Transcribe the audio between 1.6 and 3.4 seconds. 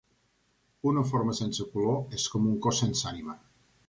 color és com un cos sense ànima.